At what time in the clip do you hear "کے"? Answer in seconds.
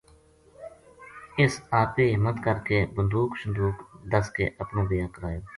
2.67-2.85, 4.35-4.45